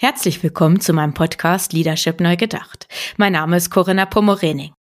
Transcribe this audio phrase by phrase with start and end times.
[0.00, 2.86] Herzlich willkommen zu meinem Podcast Leadership Neu Gedacht.
[3.16, 4.72] Mein Name ist Corinna Pomorening.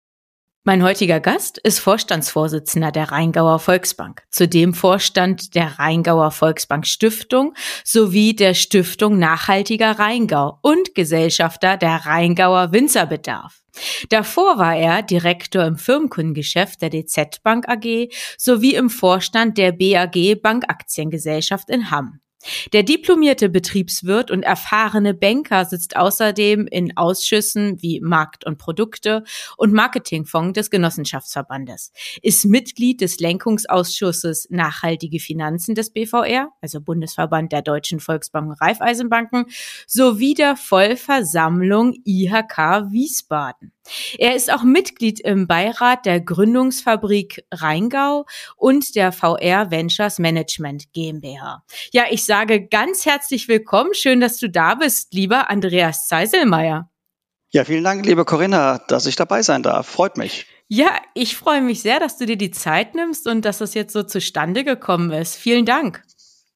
[0.63, 8.37] Mein heutiger Gast ist Vorstandsvorsitzender der Rheingauer Volksbank, zudem Vorstand der Rheingauer Volksbank Stiftung sowie
[8.37, 13.63] der Stiftung Nachhaltiger Rheingau und Gesellschafter der Rheingauer Winzerbedarf.
[14.11, 20.43] Davor war er Direktor im Firmenkundengeschäft der DZ Bank AG sowie im Vorstand der BAG
[20.43, 22.21] Bankaktiengesellschaft in Hamm.
[22.73, 29.25] Der diplomierte Betriebswirt und erfahrene Banker sitzt außerdem in Ausschüssen wie Markt und Produkte
[29.57, 37.63] und Marketingfonds des Genossenschaftsverbandes, ist Mitglied des Lenkungsausschusses Nachhaltige Finanzen des BVR, also Bundesverband der
[37.63, 39.47] Deutschen Volksbanken und Raiffeisenbanken,
[39.87, 43.73] sowie der Vollversammlung IHK Wiesbaden.
[44.19, 48.27] Er ist auch Mitglied im Beirat der Gründungsfabrik Rheingau
[48.57, 51.63] und der VR Ventures Management GmbH.
[51.93, 53.95] Ja, ich sage ganz herzlich willkommen.
[53.95, 56.91] Schön, dass du da bist, lieber Andreas Zeiselmeier.
[57.51, 59.87] Ja, vielen Dank, liebe Corinna, dass ich dabei sein darf.
[59.87, 60.47] Freut mich.
[60.69, 63.93] Ja, ich freue mich sehr, dass du dir die Zeit nimmst und dass das jetzt
[63.93, 65.37] so zustande gekommen ist.
[65.37, 66.03] Vielen Dank.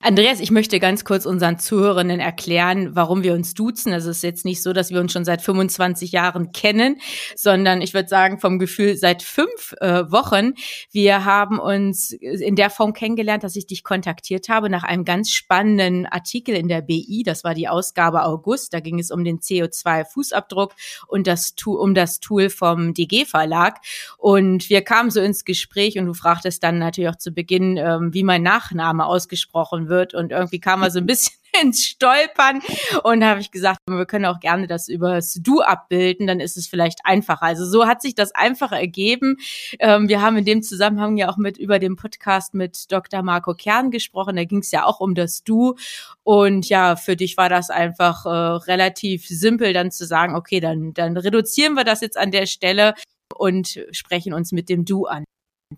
[0.02, 3.92] Andreas, ich möchte ganz kurz unseren Zuhörenden erklären, warum wir uns duzen.
[3.92, 6.98] Also es ist jetzt nicht so, dass wir uns schon seit 25 Jahren kennen,
[7.36, 10.54] sondern ich würde sagen vom Gefühl seit fünf äh, Wochen.
[10.90, 15.32] Wir haben uns in der Form kennengelernt, dass ich dich kontaktiert habe nach einem ganz
[15.32, 17.22] spannenden Artikel in der BI.
[17.22, 18.72] Das war die Ausgabe August.
[18.72, 20.70] Da ging es um den CO2-Fußabdruck
[21.08, 23.80] und das um das Tool vom DG Verlag.
[24.16, 28.14] Und wir kamen so ins Gespräch und du fragtest dann natürlich auch zu Beginn, ähm,
[28.14, 30.14] wie mein Nachname ausgesprochen wird.
[30.14, 32.62] Und irgendwie kam er so ein bisschen ins Stolpern
[33.02, 36.66] und habe ich gesagt, wir können auch gerne das übers Du abbilden, dann ist es
[36.66, 37.42] vielleicht einfacher.
[37.42, 39.36] Also so hat sich das einfach ergeben.
[39.78, 43.22] Ähm, wir haben in dem Zusammenhang ja auch mit über den Podcast mit Dr.
[43.22, 44.36] Marco Kern gesprochen.
[44.36, 45.74] Da ging es ja auch um das Du.
[46.22, 50.94] Und ja, für dich war das einfach äh, relativ simpel, dann zu sagen, okay, dann,
[50.94, 52.94] dann reduzieren wir das jetzt an der Stelle
[53.36, 55.24] und sprechen uns mit dem Du an.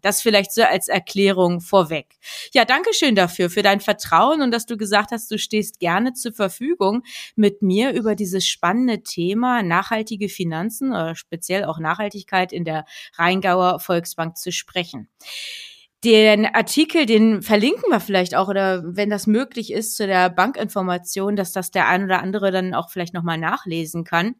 [0.00, 2.06] Das vielleicht so als Erklärung vorweg.
[2.54, 6.14] Ja, danke schön dafür, für dein Vertrauen und dass du gesagt hast, du stehst gerne
[6.14, 7.02] zur Verfügung,
[7.36, 12.86] mit mir über dieses spannende Thema nachhaltige Finanzen oder speziell auch Nachhaltigkeit in der
[13.16, 15.08] Rheingauer Volksbank zu sprechen.
[16.04, 21.36] Den Artikel, den verlinken wir vielleicht auch oder wenn das möglich ist zu der Bankinformation,
[21.36, 24.34] dass das der ein oder andere dann auch vielleicht nochmal nachlesen kann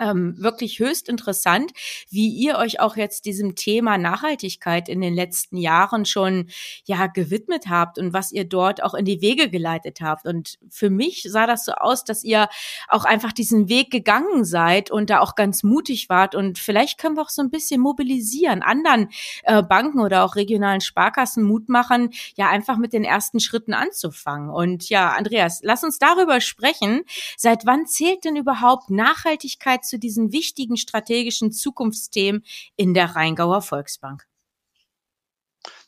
[0.00, 1.72] ähm, wirklich höchst interessant,
[2.10, 6.48] wie ihr euch auch jetzt diesem Thema Nachhaltigkeit in den letzten Jahren schon
[6.84, 10.26] ja gewidmet habt und was ihr dort auch in die Wege geleitet habt.
[10.26, 12.48] Und für mich sah das so aus, dass ihr
[12.88, 16.34] auch einfach diesen Weg gegangen seid und da auch ganz mutig wart.
[16.34, 19.10] Und vielleicht können wir auch so ein bisschen mobilisieren, anderen
[19.44, 24.50] äh, Banken oder auch regionalen Sparkassen Mut machen, ja einfach mit den ersten Schritten anzufangen.
[24.50, 27.02] Und ja, Andreas, lass uns darüber sprechen.
[27.36, 32.44] Seit wann zählt denn überhaupt Nachhaltigkeit zu diesen wichtigen strategischen Zukunftsthemen
[32.76, 34.26] in der Rheingauer Volksbank?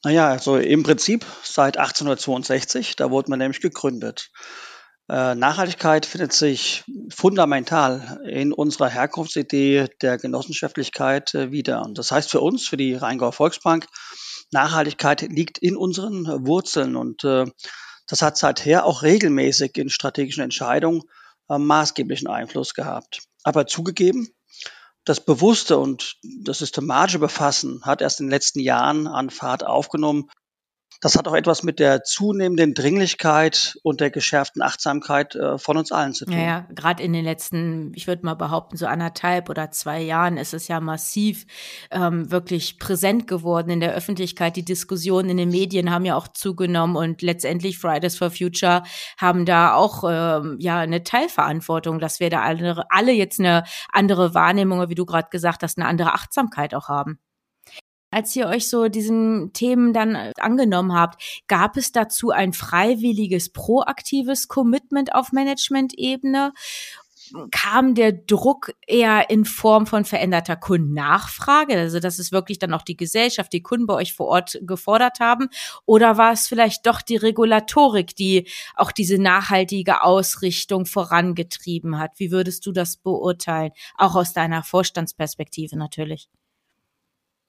[0.04, 4.30] Naja, also im Prinzip seit 1862, da wurde man nämlich gegründet.
[5.08, 11.82] Äh, Nachhaltigkeit findet sich fundamental in unserer Herkunftsidee der Genossenschaftlichkeit äh, wieder.
[11.82, 13.86] Und das heißt für uns, für die Rheingauer Volksbank,
[14.52, 17.46] Nachhaltigkeit liegt in unseren Wurzeln und äh,
[18.08, 21.02] das hat seither auch regelmäßig in strategischen Entscheidungen
[21.48, 23.22] maßgeblichen Einfluss gehabt.
[23.46, 24.28] Aber zugegeben,
[25.04, 30.28] das bewusste und das systematische Befassen hat erst in den letzten Jahren an Fahrt aufgenommen
[31.00, 35.92] das hat auch etwas mit der zunehmenden Dringlichkeit und der geschärften Achtsamkeit äh, von uns
[35.92, 36.34] allen zu tun.
[36.34, 36.66] Ja, ja.
[36.74, 40.68] gerade in den letzten, ich würde mal behaupten, so anderthalb oder zwei Jahren ist es
[40.68, 41.46] ja massiv
[41.90, 44.56] ähm, wirklich präsent geworden in der Öffentlichkeit.
[44.56, 48.82] Die Diskussionen in den Medien haben ja auch zugenommen und letztendlich Fridays for Future
[49.18, 54.34] haben da auch ähm, ja eine Teilverantwortung, dass wir da alle, alle jetzt eine andere
[54.34, 57.18] Wahrnehmung, wie du gerade gesagt hast, eine andere Achtsamkeit auch haben
[58.10, 63.50] als ihr euch so diesen Themen dann äh, angenommen habt, gab es dazu ein freiwilliges,
[63.50, 66.52] proaktives Commitment auf Management-Ebene?
[67.50, 72.82] kam der Druck eher in Form von veränderter Kundennachfrage, also dass es wirklich dann auch
[72.82, 75.48] die Gesellschaft, die Kunden bei euch vor Ort gefordert haben?
[75.84, 82.12] Oder war es vielleicht doch die Regulatorik, die auch diese nachhaltige Ausrichtung vorangetrieben hat?
[82.16, 83.72] Wie würdest du das beurteilen?
[83.96, 86.28] Auch aus deiner Vorstandsperspektive natürlich.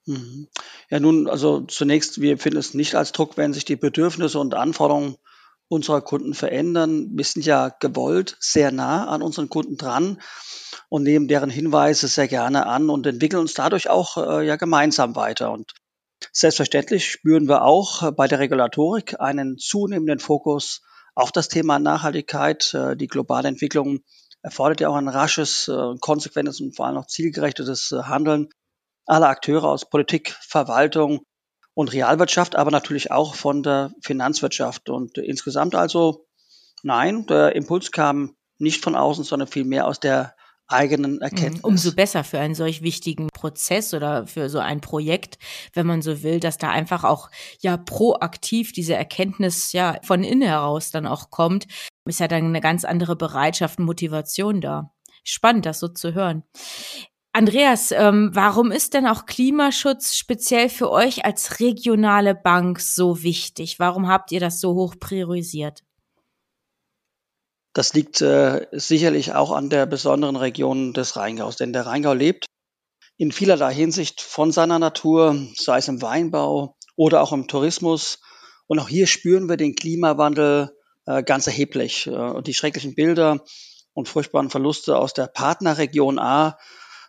[0.07, 0.47] Mhm.
[0.89, 4.53] Ja, nun, also zunächst, wir empfinden es nicht als Druck, wenn sich die Bedürfnisse und
[4.53, 5.17] Anforderungen
[5.67, 7.09] unserer Kunden verändern.
[7.11, 10.21] Wir sind ja gewollt sehr nah an unseren Kunden dran
[10.87, 15.17] und nehmen deren Hinweise sehr gerne an und entwickeln uns dadurch auch äh, ja gemeinsam
[15.17, 15.51] weiter.
[15.51, 15.73] Und
[16.31, 20.83] selbstverständlich spüren wir auch äh, bei der Regulatorik einen zunehmenden Fokus
[21.15, 22.73] auf das Thema Nachhaltigkeit.
[22.73, 23.99] Äh, die globale Entwicklung
[24.41, 28.47] erfordert ja auch ein rasches, äh, konsequentes und vor allem auch zielgerichtetes äh, Handeln
[29.07, 31.21] aller Akteure aus Politik, Verwaltung
[31.73, 34.89] und Realwirtschaft, aber natürlich auch von der Finanzwirtschaft.
[34.89, 36.25] Und insgesamt also,
[36.83, 40.35] nein, der Impuls kam nicht von außen, sondern vielmehr aus der
[40.67, 41.21] eigenen mhm.
[41.21, 41.63] Erkenntnis.
[41.63, 45.37] Umso besser für einen solch wichtigen Prozess oder für so ein Projekt,
[45.73, 47.29] wenn man so will, dass da einfach auch
[47.61, 51.67] ja proaktiv diese Erkenntnis ja von innen heraus dann auch kommt,
[52.05, 54.91] ist ja dann eine ganz andere Bereitschaft und Motivation da.
[55.23, 56.43] Spannend, das so zu hören.
[57.37, 63.77] Andreas, ähm, warum ist denn auch Klimaschutz speziell für euch als regionale Bank so wichtig?
[63.77, 65.83] Warum habt ihr das so hoch priorisiert?
[67.73, 72.47] Das liegt äh, sicherlich auch an der besonderen Region des Rheingaus, denn der Rheingau lebt
[73.17, 78.17] in vielerlei Hinsicht von seiner Natur, sei es im Weinbau oder auch im Tourismus.
[78.65, 80.75] Und auch hier spüren wir den Klimawandel
[81.05, 82.07] äh, ganz erheblich.
[82.07, 83.43] Äh, und die schrecklichen Bilder
[83.93, 86.57] und furchtbaren Verluste aus der Partnerregion A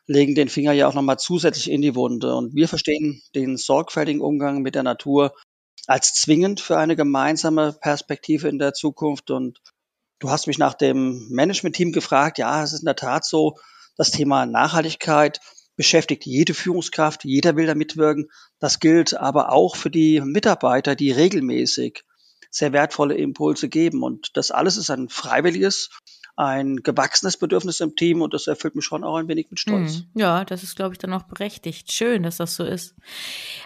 [0.09, 2.35] legen den Finger ja auch nochmal zusätzlich in die Wunde.
[2.35, 5.35] Und wir verstehen den sorgfältigen Umgang mit der Natur
[5.87, 9.31] als zwingend für eine gemeinsame Perspektive in der Zukunft.
[9.31, 9.61] Und
[10.19, 12.39] du hast mich nach dem Management-Team gefragt.
[12.39, 13.57] Ja, es ist in der Tat so,
[13.97, 15.41] das Thema Nachhaltigkeit
[15.77, 18.31] beschäftigt jede Führungskraft, jeder will da mitwirken.
[18.59, 22.05] Das gilt aber auch für die Mitarbeiter, die regelmäßig
[22.51, 24.03] sehr wertvolle Impulse geben.
[24.03, 25.91] Und das alles ist ein freiwilliges
[26.38, 30.05] ein gewachsenes Bedürfnis im Team und das erfüllt mich schon auch ein wenig mit Stolz.
[30.14, 30.20] Mhm.
[30.20, 31.90] Ja, das ist, glaube ich, dann auch berechtigt.
[31.90, 32.94] Schön, dass das so ist.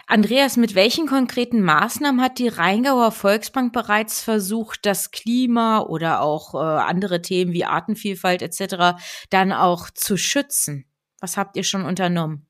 [0.07, 6.55] Andreas, mit welchen konkreten Maßnahmen hat die Rheingauer Volksbank bereits versucht, das Klima oder auch
[6.55, 8.99] äh, andere Themen wie Artenvielfalt etc.
[9.29, 10.85] dann auch zu schützen?
[11.19, 12.47] Was habt ihr schon unternommen?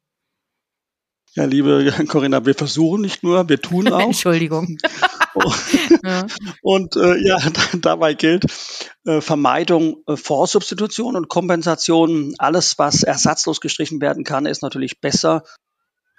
[1.36, 4.00] Ja, liebe Corinna, wir versuchen nicht nur, wir tun auch.
[4.02, 4.78] Entschuldigung.
[6.04, 6.28] ja.
[6.62, 7.38] Und äh, ja,
[7.80, 8.46] dabei gilt
[9.06, 12.36] äh, Vermeidung äh, Vorsubstitution und Kompensation.
[12.38, 15.44] Alles, was ersatzlos gestrichen werden kann, ist natürlich besser,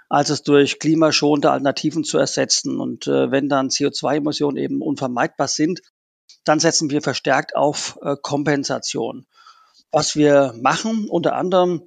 [0.08, 2.81] als es durch klimaschonende Alternativen zu ersetzen.
[2.81, 5.81] Und äh, wenn dann CO2-Emissionen eben unvermeidbar sind,
[6.44, 9.26] dann setzen wir verstärkt auf äh, Kompensation.
[9.93, 11.87] Was wir machen, unter anderem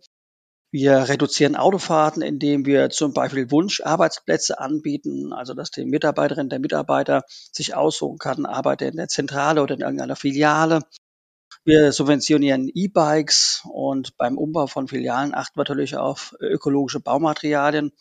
[0.71, 7.23] wir reduzieren Autofahrten, indem wir zum Beispiel Wunscharbeitsplätze anbieten, also dass die Mitarbeiterin, der Mitarbeiter
[7.27, 10.81] sich aussuchen kann, arbeitet in der Zentrale oder in irgendeiner Filiale.
[11.63, 17.91] Wir subventionieren E-Bikes und beim Umbau von Filialen achten wir natürlich auf ökologische Baumaterialien.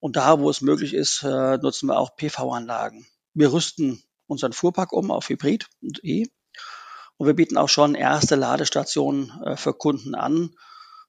[0.00, 3.06] Und da, wo es möglich ist, äh, nutzen wir auch PV-Anlagen.
[3.34, 6.26] Wir rüsten unseren Fuhrpark um auf Hybrid und E.
[7.16, 10.54] Und wir bieten auch schon erste Ladestationen äh, für Kunden an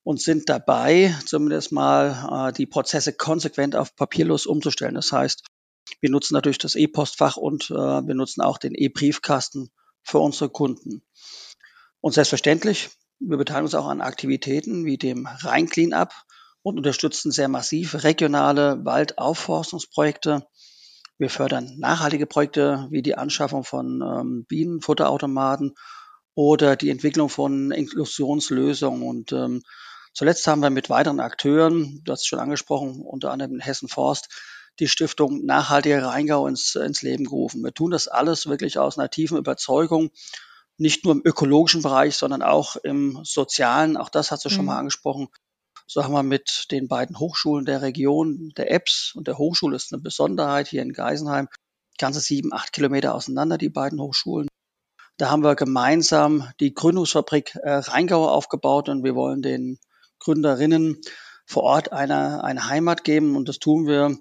[0.03, 4.95] und sind dabei, zumindest mal äh, die Prozesse konsequent auf papierlos umzustellen.
[4.95, 5.43] Das heißt,
[5.99, 9.69] wir nutzen natürlich das E-Postfach und äh, wir nutzen auch den E-Briefkasten
[10.03, 11.03] für unsere Kunden.
[11.99, 12.89] Und selbstverständlich,
[13.19, 16.11] wir beteiligen uns auch an Aktivitäten wie dem Rhein-Cleanup
[16.63, 20.47] und unterstützen sehr massiv regionale Waldaufforstungsprojekte.
[21.19, 25.75] Wir fördern nachhaltige Projekte wie die Anschaffung von ähm, Bienenfutterautomaten
[26.33, 29.03] oder die Entwicklung von Inklusionslösungen.
[29.03, 29.61] Und ähm,
[30.13, 33.87] Zuletzt haben wir mit weiteren Akteuren, du hast es schon angesprochen, unter anderem in Hessen
[33.87, 34.29] Forst,
[34.79, 37.63] die Stiftung Nachhaltiger Rheingau ins, ins Leben gerufen.
[37.63, 40.11] Wir tun das alles wirklich aus einer tiefen Überzeugung,
[40.77, 43.97] nicht nur im ökologischen Bereich, sondern auch im sozialen.
[43.97, 44.79] Auch das hast du schon mal mhm.
[44.79, 45.29] angesprochen.
[45.87, 49.93] So haben wir mit den beiden Hochschulen der Region, der EBS und der Hochschule, ist
[49.93, 51.49] eine Besonderheit hier in Geisenheim,
[51.97, 54.47] ganze sieben, acht Kilometer auseinander, die beiden Hochschulen.
[55.17, 59.77] Da haben wir gemeinsam die Gründungsfabrik äh, Rheingau aufgebaut und wir wollen den
[60.21, 61.01] Gründerinnen
[61.45, 64.17] vor Ort eine, eine Heimat geben und das tun wir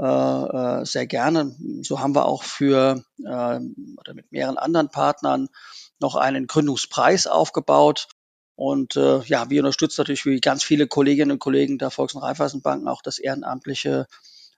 [0.00, 1.54] äh, äh, sehr gerne.
[1.82, 3.60] So haben wir auch für äh,
[3.96, 5.48] oder mit mehreren anderen Partnern
[6.00, 8.08] noch einen Gründungspreis aufgebaut.
[8.56, 12.22] Und äh, ja, wir unterstützen natürlich wie ganz viele Kolleginnen und Kollegen der Volks- und
[12.22, 14.06] Raiffeisenbanken auch das ehrenamtliche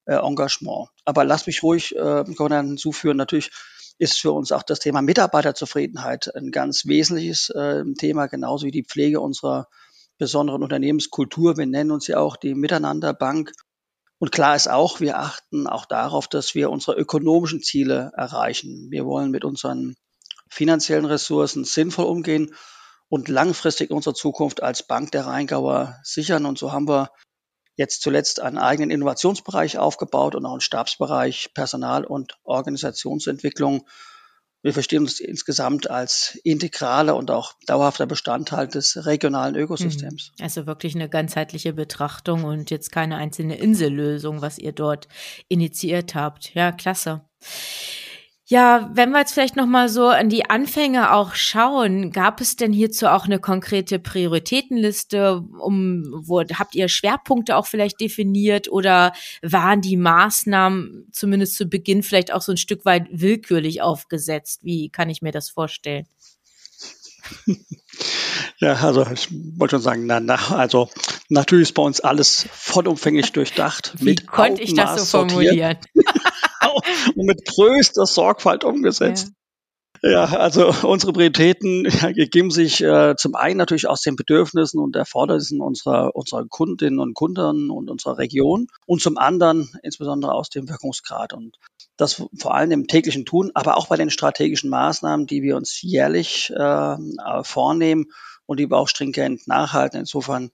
[0.07, 0.88] äh, Engagement.
[1.05, 3.50] Aber lass mich ruhig äh, hinzuführen, natürlich
[3.99, 8.85] ist für uns auch das Thema Mitarbeiterzufriedenheit ein ganz wesentliches äh, Thema, genauso wie die
[8.85, 9.69] Pflege unserer
[10.18, 11.56] besonderen Unternehmenskultur.
[11.56, 13.52] Wir nennen uns ja auch die Miteinanderbank.
[14.18, 18.88] Und klar ist auch, wir achten auch darauf, dass wir unsere ökonomischen Ziele erreichen.
[18.90, 19.94] Wir wollen mit unseren
[20.49, 22.54] finanziellen Ressourcen sinnvoll umgehen
[23.08, 26.46] und langfristig unsere Zukunft als Bank der Rheingauer sichern.
[26.46, 27.11] Und so haben wir
[27.76, 33.87] jetzt zuletzt einen eigenen Innovationsbereich aufgebaut und auch einen Stabsbereich Personal- und Organisationsentwicklung.
[34.66, 40.32] Wir verstehen uns insgesamt als integraler und auch dauerhafter Bestandteil des regionalen Ökosystems.
[40.37, 40.44] Mhm.
[40.44, 45.06] Also wirklich eine ganzheitliche Betrachtung und jetzt keine einzelne Insellösung, was ihr dort
[45.46, 46.52] initiiert habt.
[46.54, 47.20] Ja, klasse.
[48.49, 52.55] Ja, wenn wir jetzt vielleicht noch mal so an die Anfänge auch schauen, gab es
[52.55, 55.43] denn hierzu auch eine konkrete Prioritätenliste?
[55.59, 59.12] Um, wo, habt ihr Schwerpunkte auch vielleicht definiert oder
[59.43, 64.61] waren die Maßnahmen zumindest zu Beginn vielleicht auch so ein Stück weit willkürlich aufgesetzt?
[64.62, 66.07] Wie kann ich mir das vorstellen?
[68.59, 70.88] Ja, also ich wollte schon sagen, na, na, also
[71.29, 73.95] natürlich ist bei uns alles vollumfänglich durchdacht.
[73.99, 75.76] Wie mit konnte Augenmaß ich das so formulieren?
[76.75, 79.28] und mit größter Sorgfalt umgesetzt.
[79.28, 79.32] Ja.
[80.02, 85.61] Ja, also unsere Prioritäten ergeben sich äh, zum einen natürlich aus den Bedürfnissen und Erfordernissen
[85.61, 91.32] unserer, unserer Kundinnen und Kunden und unserer Region und zum anderen insbesondere aus dem Wirkungsgrad.
[91.32, 91.56] Und
[91.96, 95.80] das vor allem im täglichen Tun, aber auch bei den strategischen Maßnahmen, die wir uns
[95.80, 96.96] jährlich äh,
[97.42, 98.06] vornehmen
[98.44, 99.99] und die wir auch stringent nachhalten.
[99.99, 100.50] Insofern,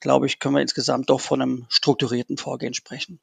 [0.00, 3.20] glaube ich, können wir insgesamt doch von einem strukturierten Vorgehen sprechen.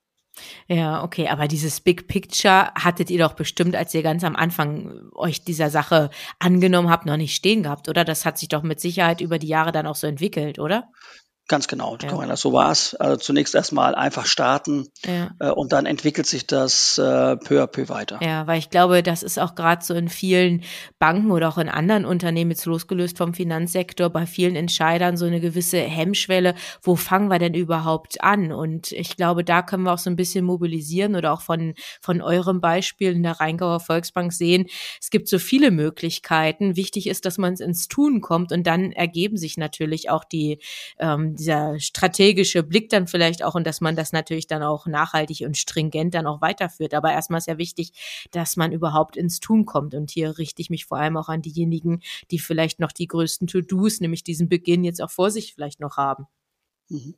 [0.68, 5.10] Ja, okay, aber dieses Big Picture hattet ihr doch bestimmt, als ihr ganz am Anfang
[5.14, 8.06] euch dieser Sache angenommen habt, noch nicht stehen gehabt, oder?
[8.06, 10.90] Das hat sich doch mit Sicherheit über die Jahre dann auch so entwickelt, oder?
[11.52, 12.08] Ganz genau, ja.
[12.08, 12.96] Corinna, so war es.
[12.96, 15.32] Also zunächst erstmal einfach starten ja.
[15.42, 18.20] äh, und dann entwickelt sich das äh, peu à peu weiter.
[18.22, 20.64] Ja, weil ich glaube, das ist auch gerade so in vielen
[20.98, 25.42] Banken oder auch in anderen Unternehmen jetzt losgelöst vom Finanzsektor bei vielen Entscheidern so eine
[25.42, 26.56] gewisse Hemmschwelle.
[26.84, 28.54] Wo fangen wir denn überhaupt an?
[28.54, 32.22] Und ich glaube, da können wir auch so ein bisschen mobilisieren oder auch von, von
[32.22, 34.68] eurem Beispiel in der Rheingauer Volksbank sehen.
[35.02, 36.78] Es gibt so viele Möglichkeiten.
[36.78, 40.60] Wichtig ist, dass man ins Tun kommt und dann ergeben sich natürlich auch die
[40.98, 45.42] ähm, dieser strategische Blick dann vielleicht auch und dass man das natürlich dann auch nachhaltig
[45.42, 46.94] und stringent dann auch weiterführt.
[46.94, 47.94] Aber erstmal ist ja wichtig,
[48.30, 49.96] dass man überhaupt ins Tun kommt.
[49.96, 53.48] Und hier richte ich mich vor allem auch an diejenigen, die vielleicht noch die größten
[53.48, 56.28] To-Dos, nämlich diesen Beginn jetzt auch vor sich vielleicht noch haben.
[56.90, 57.16] Mhm.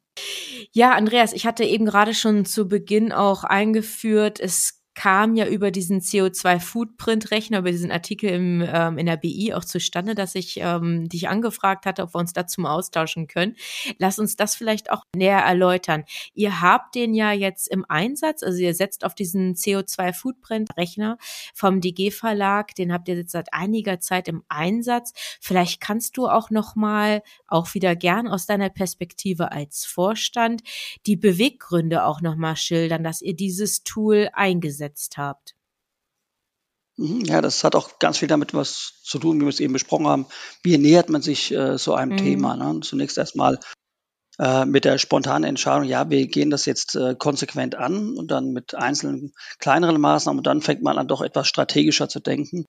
[0.71, 5.69] Ja, Andreas, ich hatte eben gerade schon zu Beginn auch eingeführt, es kam ja über
[5.69, 11.09] diesen CO2-Footprint-Rechner, über diesen Artikel im, ähm, in der BI auch zustande, dass ich ähm,
[11.09, 13.57] dich angefragt hatte, ob wir uns dazu mal austauschen können.
[13.97, 16.05] Lass uns das vielleicht auch näher erläutern.
[16.35, 21.17] Ihr habt den ja jetzt im Einsatz, also ihr setzt auf diesen CO2-Footprint-Rechner
[21.53, 25.11] vom DG-Verlag, den habt ihr jetzt seit einiger Zeit im Einsatz.
[25.41, 30.61] Vielleicht kannst du auch noch mal, auch wieder gern aus deiner Perspektive als Vorstand,
[31.07, 35.55] die Beweggründe auch noch mal schildern, dass ihr dieses Tool eingesetzt gesetzt habt?
[36.97, 39.73] Mhm, ja, das hat auch ganz viel damit was zu tun, wie wir es eben
[39.73, 40.27] besprochen haben.
[40.61, 42.17] Wie nähert man sich äh, so einem mhm.
[42.17, 42.55] Thema?
[42.55, 42.81] Ne?
[42.81, 43.59] Zunächst erstmal
[44.39, 48.51] äh, mit der spontanen Entscheidung, ja, wir gehen das jetzt äh, konsequent an und dann
[48.51, 52.65] mit einzelnen kleineren Maßnahmen und dann fängt man an, doch etwas strategischer zu denken.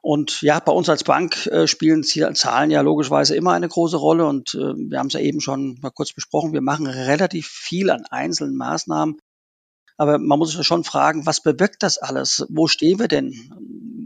[0.00, 4.26] Und ja, bei uns als Bank äh, spielen Zahlen ja logischerweise immer eine große Rolle
[4.26, 6.52] und äh, wir haben es ja eben schon mal kurz besprochen.
[6.52, 9.18] Wir machen relativ viel an einzelnen Maßnahmen,
[9.96, 12.46] aber man muss sich schon fragen, was bewirkt das alles?
[12.48, 13.32] Wo stehen wir denn?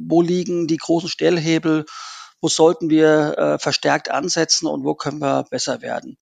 [0.09, 1.85] Wo liegen die großen Stellhebel?
[2.41, 6.17] Wo sollten wir äh, verstärkt ansetzen und wo können wir besser werden?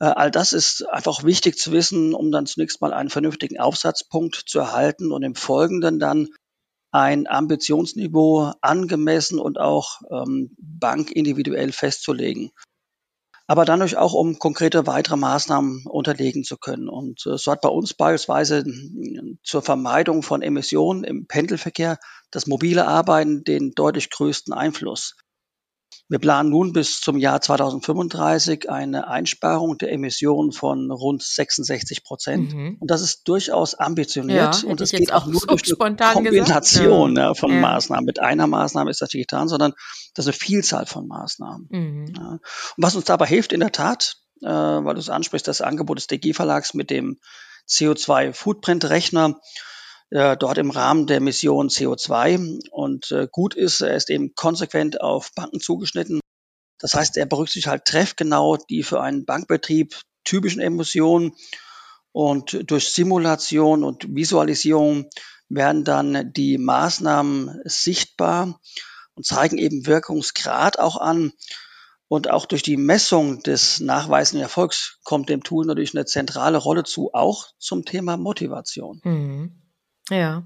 [0.00, 4.42] Äh, all das ist einfach wichtig zu wissen, um dann zunächst mal einen vernünftigen Aufsatzpunkt
[4.46, 6.28] zu erhalten und im Folgenden dann
[6.90, 12.50] ein Ambitionsniveau angemessen und auch ähm, bankindividuell festzulegen
[13.52, 16.88] aber natürlich auch, um konkrete weitere Maßnahmen unterlegen zu können.
[16.88, 18.64] Und äh, so hat bei uns beispielsweise
[19.42, 21.98] zur Vermeidung von Emissionen im Pendelverkehr
[22.30, 25.16] das mobile Arbeiten den deutlich größten Einfluss.
[26.12, 32.52] Wir planen nun bis zum Jahr 2035 eine Einsparung der Emissionen von rund 66 Prozent.
[32.52, 32.76] Mhm.
[32.80, 34.62] Und das ist durchaus ambitioniert.
[34.62, 37.32] Ja, und es geht auch nur so durch eine Kombination ja.
[37.32, 37.60] von ja.
[37.60, 38.04] Maßnahmen.
[38.04, 39.72] Mit einer Maßnahme ist das nicht getan, sondern
[40.12, 41.68] das ist eine Vielzahl von Maßnahmen.
[41.70, 42.14] Mhm.
[42.18, 42.40] Und
[42.76, 46.08] was uns dabei hilft, in der Tat, äh, weil du es ansprichst, das Angebot des
[46.08, 47.20] DG Verlags mit dem
[47.70, 49.40] CO2-Footprint-Rechner,
[50.12, 52.68] äh, dort im Rahmen der Mission CO2.
[52.70, 56.20] Und äh, gut ist, er ist eben konsequent auf Banken zugeschnitten.
[56.78, 61.32] Das heißt, er berücksichtigt halt treffgenau die für einen Bankbetrieb typischen Emissionen
[62.12, 65.08] und durch Simulation und Visualisierung
[65.48, 68.60] werden dann die Maßnahmen sichtbar
[69.14, 71.32] und zeigen eben Wirkungsgrad auch an.
[72.08, 76.84] Und auch durch die Messung des nachweisenden Erfolgs kommt dem Tool natürlich eine zentrale Rolle
[76.84, 79.00] zu, auch zum Thema Motivation.
[79.02, 79.61] Mhm.
[80.10, 80.44] Ja.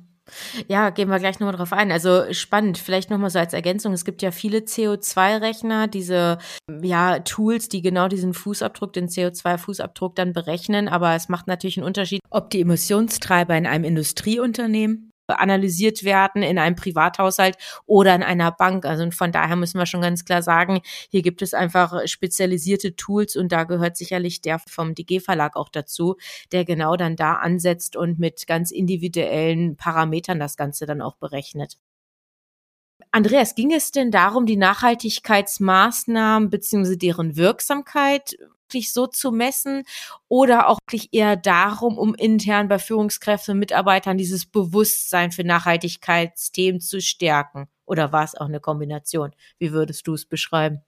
[0.67, 1.93] Ja, gehen wir gleich nochmal drauf ein.
[1.93, 3.93] Also spannend, vielleicht nochmal so als Ergänzung.
[3.93, 6.39] Es gibt ja viele CO2-Rechner, diese
[6.83, 10.89] ja, Tools, die genau diesen Fußabdruck, den CO2-Fußabdruck dann berechnen.
[10.89, 16.59] Aber es macht natürlich einen Unterschied, ob die Emissionstreiber in einem Industrieunternehmen analysiert werden in
[16.59, 17.57] einem Privathaushalt
[17.87, 18.85] oder in einer Bank.
[18.87, 20.81] Also von daher müssen wir schon ganz klar sagen,
[21.11, 25.69] hier gibt es einfach spezialisierte Tools und da gehört sicherlich der vom DG Verlag auch
[25.69, 26.17] dazu,
[26.53, 31.79] der genau dann da ansetzt und mit ganz individuellen Parametern das Ganze dann auch berechnet.
[33.13, 36.97] Andreas, ging es denn darum, die Nachhaltigkeitsmaßnahmen bzw.
[36.97, 39.85] deren Wirksamkeit wirklich so zu messen
[40.29, 46.81] oder auch wirklich eher darum, um intern bei Führungskräften und Mitarbeitern dieses Bewusstsein für Nachhaltigkeitsthemen
[46.81, 47.69] zu stärken?
[47.85, 49.33] Oder war es auch eine Kombination?
[49.59, 50.83] Wie würdest du es beschreiben?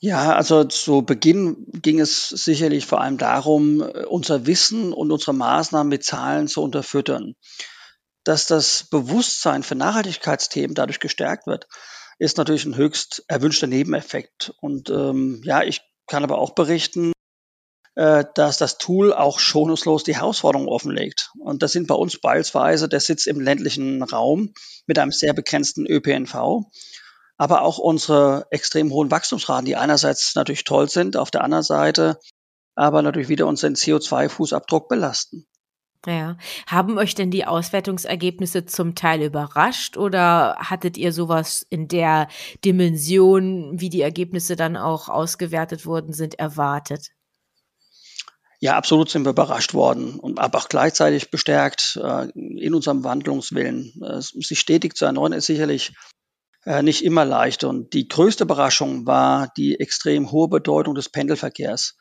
[0.00, 5.88] Ja, also zu Beginn ging es sicherlich vor allem darum, unser Wissen und unsere Maßnahmen
[5.88, 7.36] mit Zahlen zu unterfüttern.
[8.22, 11.66] Dass das Bewusstsein für Nachhaltigkeitsthemen dadurch gestärkt wird,
[12.18, 14.52] ist natürlich ein höchst erwünschter Nebeneffekt.
[14.60, 17.12] Und ähm, ja, ich kann aber auch berichten,
[17.94, 21.30] äh, dass das Tool auch schonungslos die Herausforderungen offenlegt.
[21.38, 24.52] Und das sind bei uns beispielsweise der Sitz im ländlichen Raum
[24.86, 26.64] mit einem sehr begrenzten ÖPNV,
[27.36, 32.18] aber auch unsere extrem hohen Wachstumsraten, die einerseits natürlich toll sind, auf der anderen Seite
[32.76, 35.46] aber natürlich wieder unseren CO2-Fußabdruck belasten.
[36.06, 36.36] Ja.
[36.66, 42.28] Haben euch denn die Auswertungsergebnisse zum Teil überrascht oder hattet ihr sowas in der
[42.64, 47.10] Dimension, wie die Ergebnisse dann auch ausgewertet worden sind, erwartet?
[48.60, 53.92] Ja, absolut sind wir überrascht worden und aber auch gleichzeitig bestärkt äh, in unserem Wandlungswillen.
[54.02, 55.92] Äh, sich stetig zu erneuern ist sicherlich
[56.64, 57.64] äh, nicht immer leicht.
[57.64, 61.96] Und die größte Überraschung war die extrem hohe Bedeutung des Pendelverkehrs.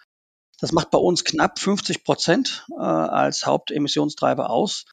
[0.60, 4.86] Das macht bei uns knapp 50 Prozent äh, als Hauptemissionstreiber aus.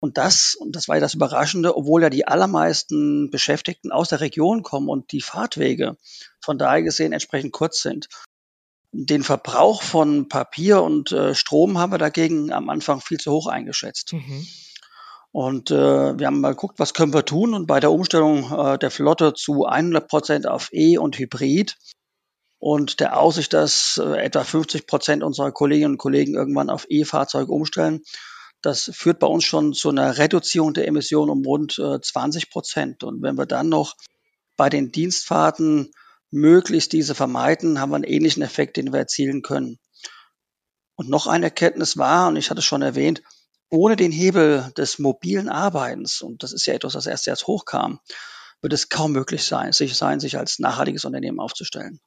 [0.00, 4.20] Und das, und das war ja das Überraschende, obwohl ja die allermeisten Beschäftigten aus der
[4.20, 5.96] Region kommen und die Fahrtwege
[6.40, 8.08] von daher gesehen entsprechend kurz sind.
[8.90, 13.46] Den Verbrauch von Papier und äh, Strom haben wir dagegen am Anfang viel zu hoch
[13.46, 14.12] eingeschätzt.
[14.12, 14.46] Mhm.
[15.30, 17.54] Und äh, wir haben mal geguckt, was können wir tun.
[17.54, 21.78] Und bei der Umstellung äh, der Flotte zu 100 Prozent auf E und Hybrid
[22.62, 27.50] und der Aussicht, dass äh, etwa 50 Prozent unserer Kolleginnen und Kollegen irgendwann auf E-Fahrzeuge
[27.50, 28.02] umstellen.
[28.60, 33.02] Das führt bei uns schon zu einer Reduzierung der Emissionen um rund äh, 20 Prozent.
[33.02, 33.96] Und wenn wir dann noch
[34.56, 35.90] bei den Dienstfahrten
[36.30, 39.80] möglichst diese vermeiden, haben wir einen ähnlichen Effekt, den wir erzielen können.
[40.94, 43.24] Und noch eine Erkenntnis war, und ich hatte es schon erwähnt,
[43.70, 47.98] ohne den Hebel des mobilen Arbeitens, und das ist ja etwas, das erst jetzt hochkam,
[48.60, 51.98] wird es kaum möglich sein, sich sein, sich als nachhaltiges Unternehmen aufzustellen.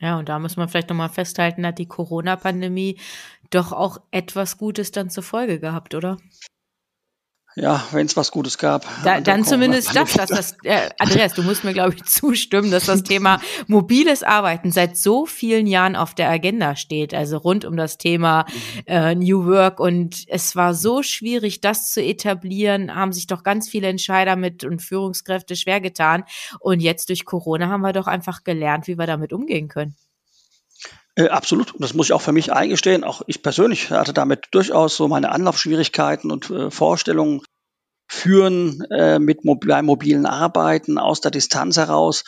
[0.00, 2.98] Ja, und da muss man vielleicht nochmal festhalten, hat die Corona-Pandemie
[3.50, 6.18] doch auch etwas Gutes dann zur Folge gehabt, oder?
[7.58, 8.86] Ja, wenn es was Gutes gab.
[9.02, 12.84] Da, dann zumindest das, dass das, äh, Andreas, du musst mir, glaube ich, zustimmen, dass
[12.84, 17.74] das Thema mobiles Arbeiten seit so vielen Jahren auf der Agenda steht, also rund um
[17.78, 18.44] das Thema
[18.84, 19.80] äh, New Work.
[19.80, 24.62] Und es war so schwierig, das zu etablieren, haben sich doch ganz viele Entscheider mit
[24.62, 26.24] und Führungskräfte schwer getan.
[26.60, 29.96] Und jetzt durch Corona haben wir doch einfach gelernt, wie wir damit umgehen können.
[31.16, 31.74] Äh, absolut.
[31.74, 33.02] Und das muss ich auch für mich eingestehen.
[33.02, 37.40] Auch ich persönlich hatte damit durchaus so meine Anlaufschwierigkeiten und äh, Vorstellungen
[38.08, 42.24] führen äh, mit mob mobilen Arbeiten aus der Distanz heraus.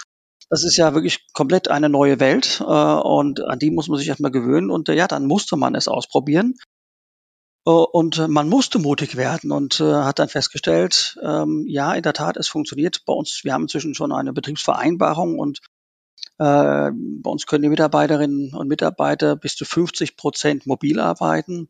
[0.50, 4.08] Das ist ja wirklich komplett eine neue Welt äh, und an die muss man sich
[4.08, 6.54] erstmal gewöhnen und äh, ja, dann musste man es ausprobieren.
[7.66, 12.14] Äh, und man musste mutig werden und äh, hat dann festgestellt, ähm, ja, in der
[12.14, 13.42] Tat, es funktioniert bei uns.
[13.44, 15.77] Wir haben inzwischen schon eine Betriebsvereinbarung und äh,
[16.36, 16.90] bei
[17.24, 21.68] uns können die Mitarbeiterinnen und Mitarbeiter bis zu 50 Prozent mobil arbeiten.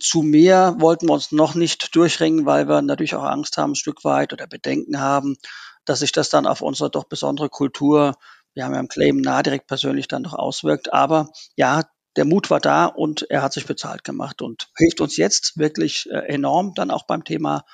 [0.00, 3.76] Zu mehr wollten wir uns noch nicht durchringen, weil wir natürlich auch Angst haben, ein
[3.76, 5.36] Stück weit oder Bedenken haben,
[5.84, 8.14] dass sich das dann auf unsere doch besondere Kultur,
[8.54, 10.92] wir haben ja im Claim nah direkt persönlich dann noch auswirkt.
[10.92, 11.82] Aber ja,
[12.16, 16.08] der Mut war da und er hat sich bezahlt gemacht und hilft uns jetzt wirklich
[16.10, 17.64] äh, enorm dann auch beim Thema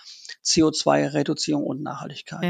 [0.44, 2.42] CO2-Reduzierung und Nachhaltigkeit.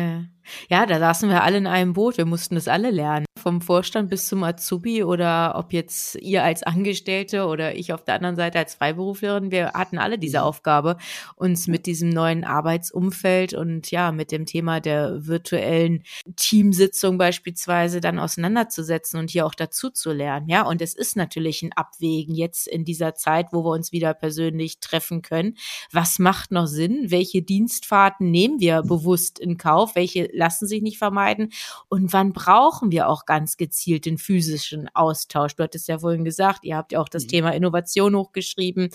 [0.68, 2.16] Ja, da saßen wir alle in einem Boot.
[2.18, 3.26] Wir mussten das alle lernen.
[3.40, 8.14] Vom Vorstand bis zum Azubi oder ob jetzt ihr als Angestellte oder ich auf der
[8.14, 10.44] anderen Seite als Freiberuflerin, wir hatten alle diese mhm.
[10.44, 10.96] Aufgabe,
[11.36, 16.04] uns mit diesem neuen Arbeitsumfeld und ja, mit dem Thema der virtuellen
[16.36, 20.48] Teamsitzung beispielsweise dann auseinanderzusetzen und hier auch dazu zu lernen.
[20.48, 24.14] Ja, und es ist natürlich ein Abwägen jetzt in dieser Zeit, wo wir uns wieder
[24.14, 25.56] persönlich treffen können.
[25.92, 27.06] Was macht noch Sinn?
[27.10, 29.94] Welche Dienstfahrten nehmen wir bewusst in Kauf?
[29.94, 31.52] Welche lassen sich nicht vermeiden?
[31.88, 35.54] Und wann brauchen wir auch ganz gezielt den physischen Austausch?
[35.54, 37.28] Du hattest ja vorhin gesagt, ihr habt ja auch das mhm.
[37.28, 38.90] Thema Innovation hochgeschrieben.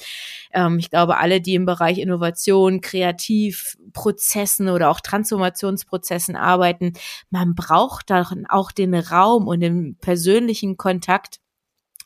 [0.51, 6.91] Ähm, ich glaube, alle, die im Bereich Innovation, Kreativprozessen oder auch Transformationsprozessen arbeiten,
[7.29, 11.39] man braucht dann auch den Raum und den persönlichen Kontakt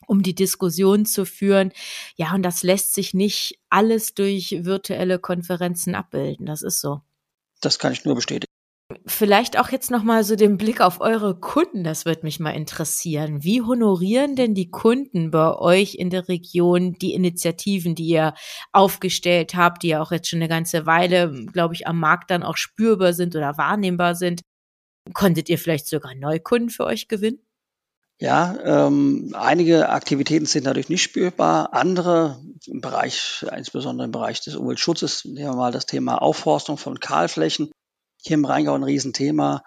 [0.06, 1.72] um die Diskussion zu führen.
[2.14, 6.46] Ja, und das lässt sich nicht alles durch virtuelle Konferenzen abbilden.
[6.46, 7.00] Das ist so.
[7.60, 8.49] Das kann ich nur bestätigen.
[9.06, 13.44] Vielleicht auch jetzt nochmal so den Blick auf eure Kunden, das wird mich mal interessieren.
[13.44, 18.34] Wie honorieren denn die Kunden bei euch in der Region die Initiativen, die ihr
[18.72, 22.42] aufgestellt habt, die ja auch jetzt schon eine ganze Weile, glaube ich, am Markt dann
[22.42, 24.42] auch spürbar sind oder wahrnehmbar sind?
[25.14, 27.38] Konntet ihr vielleicht sogar Neukunden für euch gewinnen?
[28.20, 31.72] Ja, ähm, einige Aktivitäten sind dadurch nicht spürbar.
[31.72, 37.00] Andere im Bereich, insbesondere im Bereich des Umweltschutzes, nehmen wir mal das Thema Aufforstung von
[37.00, 37.70] Kahlflächen.
[38.22, 39.62] Hier im Rheingau ein Riesenthema.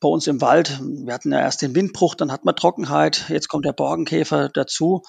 [0.00, 3.48] Bei uns im Wald, wir hatten ja erst den Windbruch, dann hatten wir Trockenheit, jetzt
[3.48, 5.02] kommt der Borkenkäfer dazu.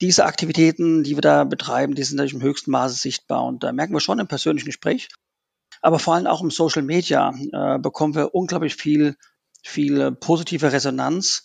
[0.00, 3.72] Diese Aktivitäten, die wir da betreiben, die sind natürlich im höchsten Maße sichtbar und da
[3.72, 5.08] merken wir schon im persönlichen Gespräch,
[5.82, 9.16] aber vor allem auch im Social Media äh, bekommen wir unglaublich viel,
[9.62, 11.44] viel positive Resonanz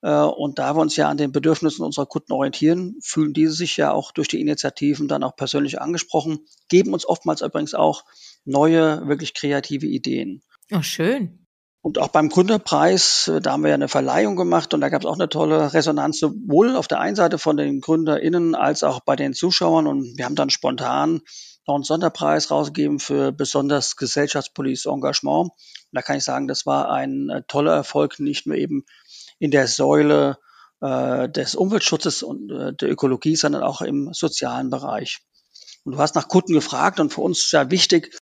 [0.00, 3.76] äh, und da wir uns ja an den Bedürfnissen unserer Kunden orientieren, fühlen diese sich
[3.76, 8.04] ja auch durch die Initiativen dann auch persönlich angesprochen, geben uns oftmals übrigens auch
[8.44, 10.42] neue, wirklich kreative Ideen.
[10.72, 11.44] Oh, schön.
[11.84, 15.02] Und auch beim Gründerpreis, äh, da haben wir ja eine Verleihung gemacht und da gab
[15.02, 19.00] es auch eine tolle Resonanz, sowohl auf der einen Seite von den GründerInnen als auch
[19.00, 19.86] bei den Zuschauern.
[19.86, 21.20] Und wir haben dann spontan
[21.66, 25.50] noch einen Sonderpreis rausgegeben für besonders gesellschaftspolitisches Engagement.
[25.50, 25.52] Und
[25.92, 28.86] da kann ich sagen, das war ein äh, toller Erfolg, nicht nur eben
[29.38, 30.38] in der Säule
[30.80, 35.18] äh, des Umweltschutzes und äh, der Ökologie, sondern auch im sozialen Bereich.
[35.84, 38.18] Und du hast nach Kunden gefragt und für uns ist ja wichtig,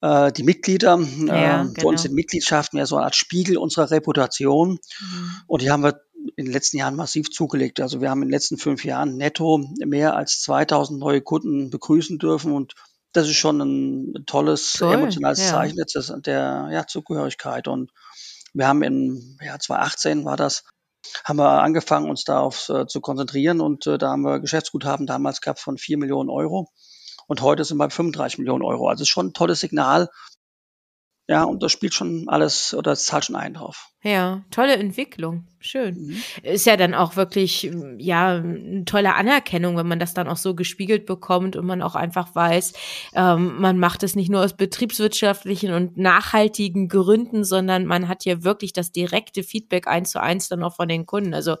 [0.00, 0.98] äh, die Mitglieder.
[0.98, 1.80] Ja, äh, genau.
[1.80, 4.78] Für uns sind Mitgliedschaften ja so eine Art Spiegel unserer Reputation.
[5.00, 5.30] Mhm.
[5.46, 6.00] Und die haben wir
[6.36, 7.80] in den letzten Jahren massiv zugelegt.
[7.80, 12.18] Also wir haben in den letzten fünf Jahren netto mehr als 2000 neue Kunden begrüßen
[12.18, 12.74] dürfen und
[13.12, 15.50] das ist schon ein tolles Toll, emotionales ja.
[15.50, 15.76] Zeichen
[16.22, 17.66] der ja, Zugehörigkeit.
[17.66, 17.90] Und
[18.52, 20.64] wir haben im Jahr 2018 war das,
[21.24, 25.40] haben wir angefangen, uns darauf äh, zu konzentrieren und äh, da haben wir Geschäftsguthaben damals
[25.40, 26.68] gehabt von 4 Millionen Euro
[27.30, 28.88] und heute sind wir bei 35 Millionen Euro.
[28.88, 30.10] Also ist schon ein tolles Signal,
[31.30, 33.90] ja, und das spielt schon alles oder es zahlt schon ein drauf.
[34.02, 35.46] Ja, tolle Entwicklung.
[35.60, 36.08] Schön.
[36.08, 36.22] Mhm.
[36.42, 40.56] Ist ja dann auch wirklich, ja, eine tolle Anerkennung, wenn man das dann auch so
[40.56, 42.72] gespiegelt bekommt und man auch einfach weiß,
[43.14, 48.42] ähm, man macht es nicht nur aus betriebswirtschaftlichen und nachhaltigen Gründen, sondern man hat ja
[48.42, 51.32] wirklich das direkte Feedback eins zu eins dann auch von den Kunden.
[51.32, 51.58] Also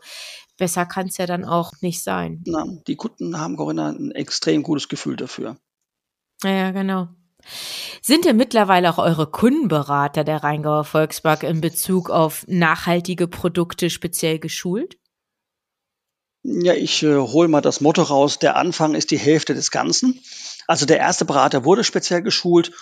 [0.60, 2.44] besser kann es ja dann auch nicht sein.
[2.46, 5.56] Na, die Kunden haben, Corinna, ein extrem gutes Gefühl dafür.
[6.44, 7.08] Ja, genau.
[8.02, 14.38] Sind denn mittlerweile auch eure Kundenberater der Rheingauer Volksbank in Bezug auf nachhaltige Produkte speziell
[14.38, 14.98] geschult?
[16.42, 20.20] Ja, ich äh, hole mal das Motto raus, der Anfang ist die Hälfte des Ganzen.
[20.66, 22.72] Also der erste Berater wurde speziell geschult.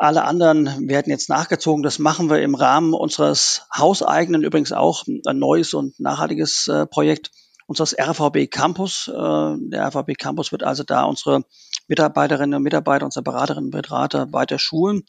[0.00, 1.82] Alle anderen werden jetzt nachgezogen.
[1.82, 7.32] Das machen wir im Rahmen unseres hauseigenen, übrigens auch ein neues und nachhaltiges äh, Projekt
[7.66, 9.08] unseres RVB Campus.
[9.08, 11.42] Äh, der RVB Campus wird also da unsere
[11.88, 15.02] Mitarbeiterinnen und Mitarbeiter, unsere Beraterinnen und Berater weiter schulen.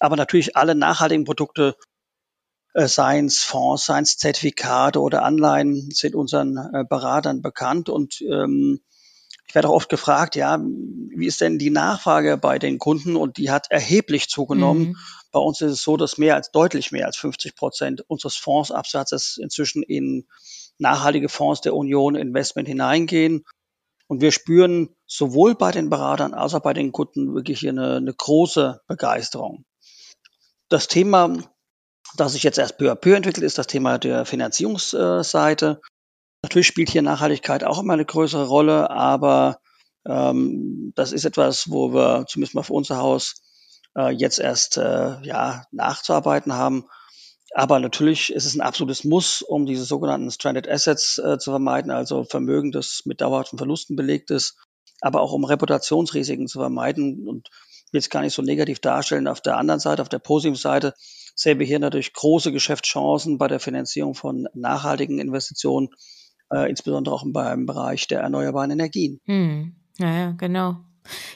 [0.00, 1.76] Aber natürlich alle nachhaltigen Produkte,
[2.74, 7.88] äh, seien es Fonds, seien es Zertifikate oder Anleihen, sind unseren äh, Beratern bekannt.
[7.88, 8.80] Und ähm,
[9.46, 13.16] ich werde auch oft gefragt, ja, wie ist denn die Nachfrage bei den Kunden?
[13.16, 14.88] Und die hat erheblich zugenommen.
[14.88, 14.96] Mhm.
[15.30, 19.38] Bei uns ist es so, dass mehr als deutlich mehr als 50 Prozent unseres Fondsabsatzes
[19.42, 20.26] inzwischen in
[20.78, 23.44] nachhaltige Fonds der Union Investment hineingehen.
[24.08, 27.96] Und wir spüren sowohl bei den Beratern als auch bei den Kunden wirklich hier eine,
[27.96, 29.64] eine große Begeisterung.
[30.68, 31.36] Das Thema,
[32.16, 35.80] das sich jetzt erst peu à peu entwickelt, ist das Thema der Finanzierungsseite.
[36.42, 39.60] Natürlich spielt hier Nachhaltigkeit auch immer eine größere Rolle, aber
[40.06, 43.36] ähm, das ist etwas, wo wir zumindest mal für unser Haus
[43.96, 46.86] äh, jetzt erst äh, ja, nachzuarbeiten haben.
[47.54, 51.90] Aber natürlich ist es ein absolutes Muss, um diese sogenannten Stranded Assets äh, zu vermeiden,
[51.90, 54.56] also Vermögen, das mit dauerhaften Verlusten belegt ist,
[55.00, 57.28] aber auch um Reputationsrisiken zu vermeiden.
[57.28, 57.50] Und
[57.92, 59.28] jetzt gar nicht so negativ darstellen.
[59.28, 60.94] Auf der anderen Seite, auf der positiven Seite,
[61.34, 65.90] sehen wir hier natürlich große Geschäftschancen bei der Finanzierung von nachhaltigen Investitionen,
[66.52, 69.20] äh, insbesondere auch beim Bereich der erneuerbaren Energien.
[69.24, 69.74] Hm.
[69.98, 70.76] Ja, ja, genau.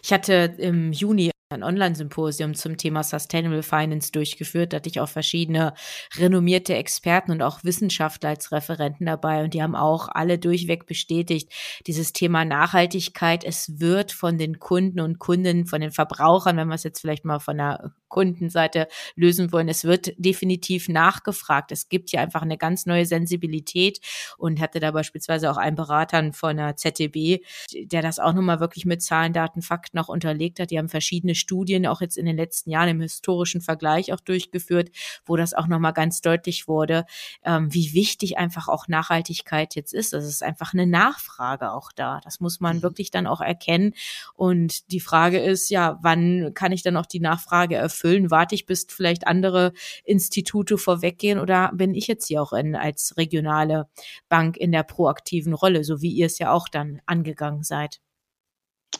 [0.02, 4.72] Ich hatte im Juni ein Online-Symposium zum Thema Sustainable Finance durchgeführt.
[4.72, 5.74] Da hatte ich auch verschiedene
[6.16, 9.44] renommierte Experten und auch Wissenschaftler als Referenten dabei.
[9.44, 11.52] Und die haben auch alle durchweg bestätigt,
[11.86, 16.74] dieses Thema Nachhaltigkeit, es wird von den Kunden und Kunden, von den Verbrauchern, wenn wir
[16.74, 19.68] es jetzt vielleicht mal von der Kundenseite lösen wollen.
[19.68, 21.70] Es wird definitiv nachgefragt.
[21.70, 24.00] Es gibt hier einfach eine ganz neue Sensibilität
[24.38, 27.40] und hatte da beispielsweise auch einen Berater von der ZDB,
[27.72, 30.70] der das auch nochmal wirklich mit Zahlen, Daten, Fakten auch unterlegt hat.
[30.70, 34.90] Die haben verschiedene Studien auch jetzt in den letzten Jahren im historischen Vergleich auch durchgeführt,
[35.24, 37.04] wo das auch nochmal ganz deutlich wurde,
[37.44, 40.12] ähm, wie wichtig einfach auch Nachhaltigkeit jetzt ist.
[40.12, 42.20] Das ist einfach eine Nachfrage auch da.
[42.24, 42.82] Das muss man mhm.
[42.82, 43.94] wirklich dann auch erkennen.
[44.34, 48.30] Und die Frage ist, ja, wann kann ich dann auch die Nachfrage erfüllen?
[48.30, 49.72] Warte ich, bis vielleicht andere
[50.04, 53.88] Institute vorweggehen oder bin ich jetzt hier auch in, als regionale
[54.28, 58.00] Bank in der proaktiven Rolle, so wie ihr es ja auch dann angegangen seid?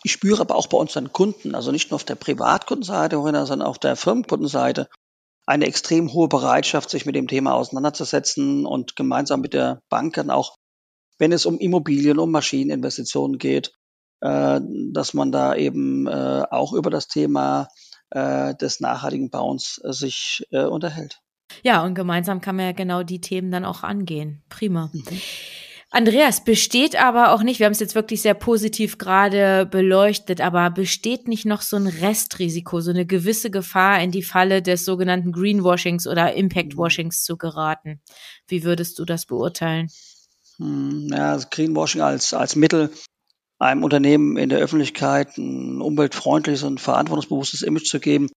[0.03, 3.70] Ich spüre aber auch bei unseren Kunden, also nicht nur auf der Privatkundenseite, sondern auch
[3.70, 4.88] auf der Firmenkundenseite,
[5.46, 10.31] eine extrem hohe Bereitschaft, sich mit dem Thema auseinanderzusetzen und gemeinsam mit der Bank dann
[10.31, 10.57] auch,
[11.18, 13.72] wenn es um Immobilien, um Maschineninvestitionen geht,
[14.20, 14.61] äh,
[14.92, 17.68] dass man da eben äh, auch über das Thema
[18.11, 21.20] äh, des nachhaltigen Bauens sich unterhält.
[21.62, 24.42] Ja, und gemeinsam kann man ja genau die Themen dann auch angehen.
[24.49, 24.90] Prima.
[24.92, 25.05] Mhm.
[25.90, 30.68] Andreas, besteht aber auch nicht, wir haben es jetzt wirklich sehr positiv gerade beleuchtet, aber
[30.70, 35.31] besteht nicht noch so ein Restrisiko, so eine gewisse Gefahr, in die Falle des sogenannten
[35.31, 38.01] Greenwashings oder Impactwashings zu geraten?
[38.49, 39.88] Wie würdest du das beurteilen?
[40.59, 42.90] Hm, ja, also Greenwashing als, als Mittel,
[43.59, 48.29] einem Unternehmen in der Öffentlichkeit ein umweltfreundliches und verantwortungsbewusstes Image zu geben,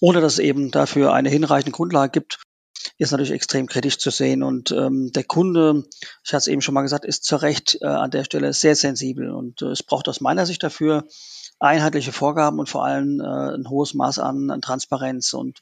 [0.00, 2.43] ohne dass es eben dafür eine hinreichende Grundlage gibt,
[2.98, 4.42] ist natürlich extrem kritisch zu sehen.
[4.42, 5.84] Und ähm, der Kunde,
[6.24, 8.76] ich hatte es eben schon mal gesagt, ist zu Recht äh, an der Stelle sehr
[8.76, 9.30] sensibel.
[9.30, 11.04] Und äh, es braucht aus meiner Sicht dafür
[11.58, 15.32] einheitliche Vorgaben und vor allem äh, ein hohes Maß an, an Transparenz.
[15.32, 15.60] Und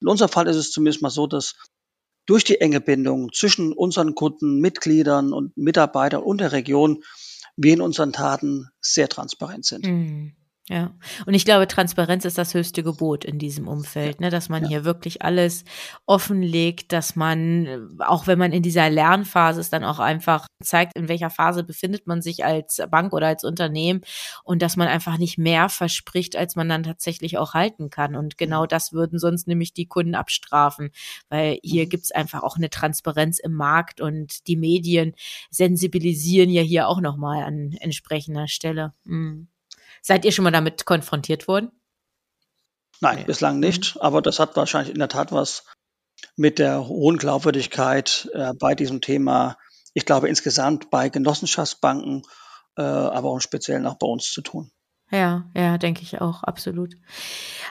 [0.00, 1.54] in unserem Fall ist es zumindest mal so, dass
[2.26, 7.02] durch die enge Bindung zwischen unseren Kunden, Mitgliedern und Mitarbeitern und der Region
[7.56, 9.86] wir in unseren Taten sehr transparent sind.
[9.86, 10.36] Mhm.
[10.68, 10.94] Ja,
[11.26, 14.30] und ich glaube, Transparenz ist das höchste Gebot in diesem Umfeld, ne?
[14.30, 14.68] dass man ja.
[14.68, 15.64] hier wirklich alles
[16.06, 21.08] offenlegt, dass man, auch wenn man in dieser Lernphase ist, dann auch einfach zeigt, in
[21.08, 24.02] welcher Phase befindet man sich als Bank oder als Unternehmen
[24.44, 28.14] und dass man einfach nicht mehr verspricht, als man dann tatsächlich auch halten kann.
[28.14, 30.90] Und genau das würden sonst nämlich die Kunden abstrafen,
[31.28, 31.88] weil hier mhm.
[31.88, 35.14] gibt's einfach auch eine Transparenz im Markt und die Medien
[35.50, 38.92] sensibilisieren ja hier auch nochmal an entsprechender Stelle.
[39.02, 39.48] Mhm.
[40.02, 41.70] Seid ihr schon mal damit konfrontiert worden?
[43.00, 43.24] Nein, ja.
[43.24, 43.96] bislang nicht.
[44.00, 45.64] Aber das hat wahrscheinlich in der Tat was
[46.36, 49.56] mit der hohen Glaubwürdigkeit äh, bei diesem Thema,
[49.94, 52.22] ich glaube insgesamt bei Genossenschaftsbanken,
[52.76, 54.70] äh, aber auch speziell auch bei uns zu tun.
[55.14, 56.94] Ja, ja, denke ich auch, absolut.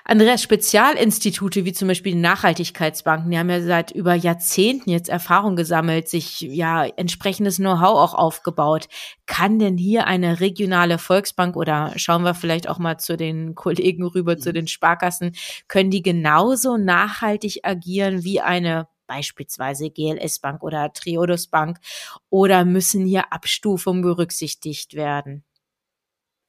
[0.05, 5.55] Andreas, Spezialinstitute wie zum Beispiel die Nachhaltigkeitsbanken, die haben ja seit über Jahrzehnten jetzt Erfahrung
[5.55, 8.89] gesammelt, sich ja entsprechendes Know-how auch aufgebaut.
[9.25, 14.05] Kann denn hier eine regionale Volksbank oder schauen wir vielleicht auch mal zu den Kollegen
[14.05, 15.31] rüber, zu den Sparkassen,
[15.67, 21.79] können die genauso nachhaltig agieren wie eine beispielsweise GLS Bank oder Triodos Bank
[22.29, 25.43] oder müssen hier Abstufungen berücksichtigt werden?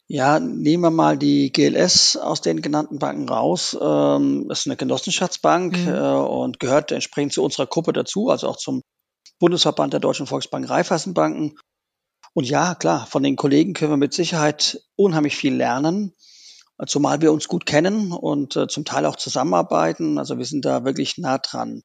[0.09, 3.77] Ja, nehmen wir mal die GLS aus den genannten Banken raus.
[3.81, 5.89] Ähm, das ist eine Genossenschaftsbank mhm.
[5.89, 8.83] äh, und gehört entsprechend zu unserer Gruppe dazu, also auch zum
[9.39, 11.59] Bundesverband der Deutschen Volksbank Raiffeisenbanken.
[12.35, 16.15] Und ja, klar, von den Kollegen können wir mit Sicherheit unheimlich viel lernen,
[16.87, 20.19] zumal wir uns gut kennen und äh, zum Teil auch zusammenarbeiten.
[20.19, 21.83] Also wir sind da wirklich nah dran.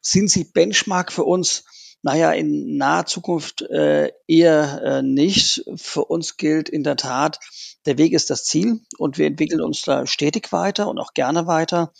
[0.00, 1.64] Sind sie Benchmark für uns?
[2.02, 5.64] Naja, in naher Zukunft äh, eher äh, nicht.
[5.76, 7.40] Für uns gilt in der Tat,
[7.86, 11.46] der Weg ist das Ziel und wir entwickeln uns da stetig weiter und auch gerne
[11.46, 11.92] weiter.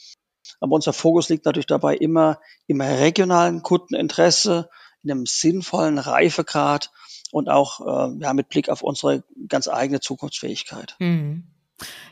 [0.61, 4.71] Aber unser Fokus liegt natürlich dabei immer im regionalen Kundeninteresse,
[5.03, 6.91] in einem sinnvollen Reifegrad
[7.31, 10.97] und auch äh, ja, mit Blick auf unsere ganz eigene Zukunftsfähigkeit.
[10.99, 11.45] Mhm.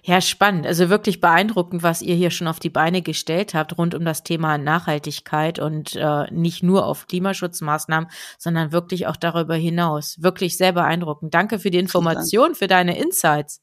[0.02, 0.66] Ja, spannend.
[0.66, 4.22] Also wirklich beeindruckend, was ihr hier schon auf die Beine gestellt habt rund um das
[4.22, 10.22] Thema Nachhaltigkeit und äh, nicht nur auf Klimaschutzmaßnahmen, sondern wirklich auch darüber hinaus.
[10.22, 11.34] Wirklich sehr beeindruckend.
[11.34, 13.60] Danke für die Information, für deine Insights.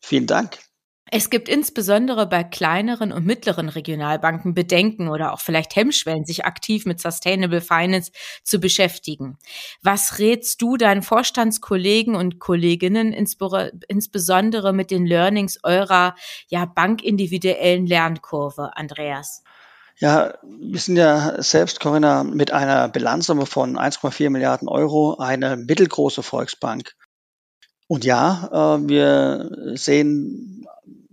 [0.00, 0.67] Vielen Dank.
[1.10, 6.84] Es gibt insbesondere bei kleineren und mittleren Regionalbanken Bedenken oder auch vielleicht Hemmschwellen, sich aktiv
[6.84, 8.12] mit Sustainable Finance
[8.44, 9.38] zu beschäftigen.
[9.82, 16.14] Was rätst du deinen Vorstandskollegen und Kolleginnen insbesondere mit den Learnings eurer
[16.48, 19.42] ja bankindividuellen Lernkurve, Andreas?
[20.00, 26.22] Ja, wir sind ja selbst, Corinna, mit einer Bilanzsumme von 1,4 Milliarden Euro eine mittelgroße
[26.22, 26.94] Volksbank.
[27.88, 30.57] Und ja, äh, wir sehen,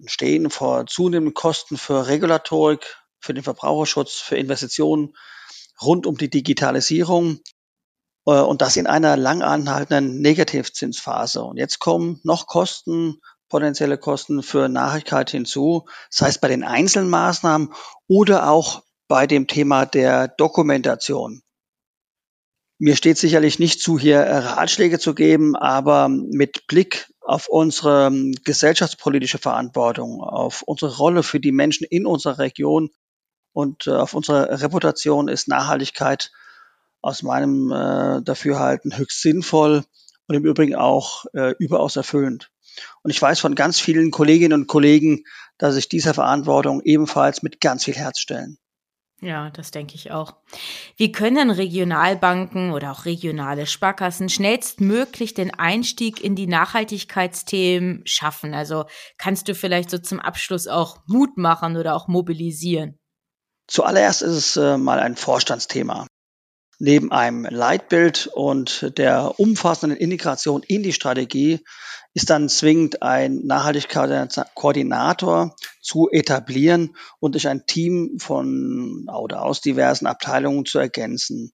[0.08, 5.16] stehen vor zunehmenden Kosten für Regulatorik, für den Verbraucherschutz, für Investitionen
[5.82, 7.40] rund um die Digitalisierung
[8.26, 11.44] äh, und das in einer lang anhaltenden Negativzinsphase.
[11.44, 17.10] Und jetzt kommen noch Kosten, potenzielle Kosten für Nachhaltigkeit hinzu, das heißt bei den einzelnen
[17.10, 17.74] Maßnahmen
[18.08, 21.42] oder auch bei dem Thema der Dokumentation.
[22.78, 28.12] Mir steht sicherlich nicht zu, hier Ratschläge zu geben, aber mit Blick auf unsere
[28.44, 32.92] gesellschaftspolitische Verantwortung, auf unsere Rolle für die Menschen in unserer Region
[33.52, 36.32] und äh, auf unsere Reputation ist Nachhaltigkeit
[37.02, 39.84] aus meinem äh, Dafürhalten höchst sinnvoll
[40.28, 42.52] und im Übrigen auch äh, überaus erfüllend.
[43.02, 45.24] Und ich weiß von ganz vielen Kolleginnen und Kollegen,
[45.58, 48.58] dass sich dieser Verantwortung ebenfalls mit ganz viel Herz stellen.
[49.22, 50.36] Ja, das denke ich auch.
[50.98, 58.54] Wie können Regionalbanken oder auch regionale Sparkassen schnellstmöglich den Einstieg in die Nachhaltigkeitsthemen schaffen?
[58.54, 58.86] Also
[59.18, 63.00] kannst du vielleicht so zum Abschluss auch Mut machen oder auch mobilisieren?
[63.68, 66.08] Zuallererst ist es äh, mal ein Vorstandsthema.
[66.80, 71.62] Neben einem Leitbild und der umfassenden Integration in die Strategie
[72.14, 80.06] ist dann zwingend ein Nachhaltigkeitskoordinator zu etablieren und durch ein Team von oder aus diversen
[80.06, 81.54] Abteilungen zu ergänzen.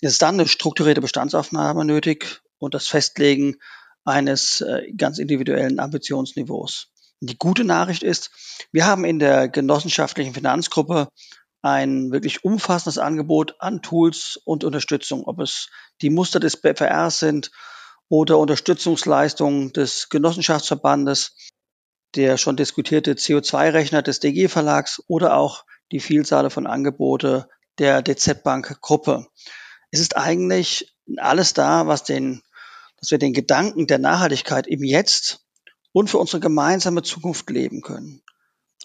[0.00, 3.56] Es ist dann eine strukturierte Bestandsaufnahme nötig und das Festlegen
[4.04, 6.88] eines äh, ganz individuellen Ambitionsniveaus.
[7.20, 8.30] Die gute Nachricht ist,
[8.72, 11.08] wir haben in der genossenschaftlichen Finanzgruppe
[11.66, 15.68] ein wirklich umfassendes Angebot an Tools und Unterstützung, ob es
[16.00, 17.50] die Muster des BFR sind
[18.08, 21.36] oder Unterstützungsleistungen des Genossenschaftsverbandes,
[22.14, 27.48] der schon diskutierte CO2-Rechner des DG Verlags oder auch die Vielzahl von Angebote
[27.78, 29.26] der DZ Bank Gruppe.
[29.90, 32.42] Es ist eigentlich alles da, was den,
[33.00, 35.40] dass wir den Gedanken der Nachhaltigkeit im Jetzt
[35.90, 38.22] und für unsere gemeinsame Zukunft leben können.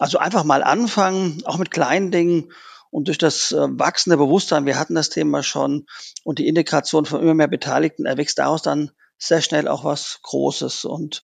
[0.00, 2.52] Also einfach mal anfangen, auch mit kleinen Dingen
[2.92, 5.86] und durch das äh, wachsende Bewusstsein, wir hatten das Thema schon,
[6.24, 10.84] und die Integration von immer mehr Beteiligten erwächst daraus dann sehr schnell auch was Großes.
[10.84, 11.24] Und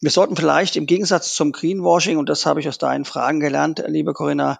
[0.00, 3.84] wir sollten vielleicht im Gegensatz zum Greenwashing, und das habe ich aus deinen Fragen gelernt,
[3.86, 4.58] liebe Corinna,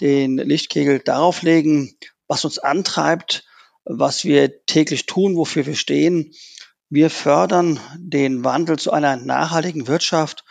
[0.00, 3.44] den Lichtkegel darauf legen, was uns antreibt,
[3.84, 6.32] was wir täglich tun, wofür wir stehen.
[6.88, 10.44] Wir fördern den Wandel zu einer nachhaltigen Wirtschaft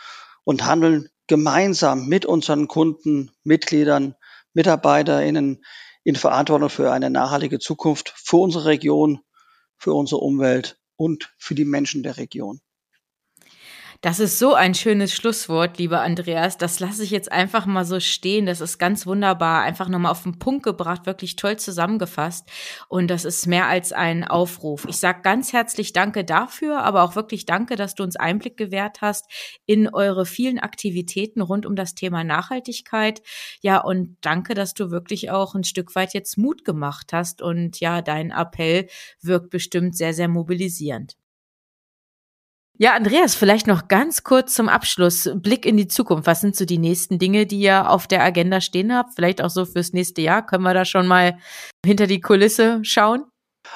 [0.44, 4.14] und handeln gemeinsam mit unseren Kunden, Mitgliedern,
[4.54, 5.64] MitarbeiterInnen
[6.04, 9.20] in Verantwortung für eine nachhaltige Zukunft für unsere Region,
[9.76, 12.60] für unsere Umwelt und für die Menschen der Region.
[14.04, 16.58] Das ist so ein schönes Schlusswort, lieber Andreas.
[16.58, 18.46] Das lasse ich jetzt einfach mal so stehen.
[18.46, 22.50] Das ist ganz wunderbar, einfach nochmal auf den Punkt gebracht, wirklich toll zusammengefasst.
[22.88, 24.86] Und das ist mehr als ein Aufruf.
[24.88, 29.02] Ich sage ganz herzlich Danke dafür, aber auch wirklich Danke, dass du uns Einblick gewährt
[29.02, 29.30] hast
[29.66, 33.22] in eure vielen Aktivitäten rund um das Thema Nachhaltigkeit.
[33.60, 37.40] Ja, und danke, dass du wirklich auch ein Stück weit jetzt Mut gemacht hast.
[37.40, 38.88] Und ja, dein Appell
[39.20, 41.21] wirkt bestimmt sehr, sehr mobilisierend.
[42.82, 45.30] Ja, Andreas, vielleicht noch ganz kurz zum Abschluss.
[45.36, 46.26] Blick in die Zukunft.
[46.26, 49.14] Was sind so die nächsten Dinge, die ihr auf der Agenda stehen habt?
[49.14, 50.44] Vielleicht auch so fürs nächste Jahr.
[50.44, 51.38] Können wir da schon mal
[51.86, 53.24] hinter die Kulisse schauen?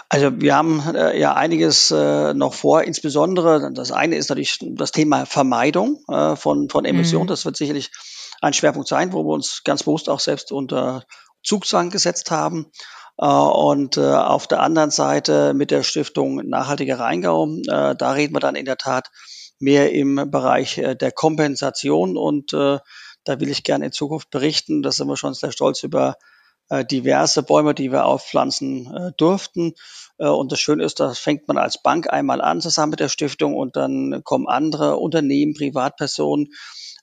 [0.08, 4.90] Also wir haben äh, ja einiges äh, noch vor, insbesondere das eine ist natürlich das
[4.90, 7.26] Thema Vermeidung äh, von, von Emissionen.
[7.26, 7.30] Mhm.
[7.30, 7.92] Das wird sicherlich
[8.40, 11.04] ein Schwerpunkt sein, wo wir uns ganz bewusst auch selbst unter
[11.44, 12.72] Zugzwang gesetzt haben.
[13.18, 18.35] Äh, und äh, auf der anderen Seite mit der Stiftung Nachhaltiger Rheingau, äh, da reden
[18.35, 19.11] wir dann in der Tat
[19.59, 22.83] mehr im Bereich der Kompensation und da
[23.24, 24.83] will ich gerne in Zukunft berichten.
[24.83, 26.16] Da sind wir schon sehr stolz über
[26.70, 29.72] diverse Bäume, die wir aufpflanzen durften.
[30.18, 33.57] Und das Schöne ist, da fängt man als Bank einmal an zusammen mit der Stiftung
[33.57, 36.48] und dann kommen andere Unternehmen, Privatpersonen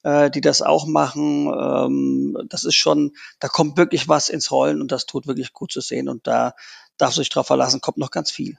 [0.04, 1.48] äh, die das auch machen.
[1.48, 5.72] Ähm, das ist schon, da kommt wirklich was ins Rollen und das tut wirklich gut
[5.72, 6.10] zu sehen.
[6.10, 6.54] Und da
[6.98, 8.58] darf sich drauf verlassen, kommt noch ganz viel.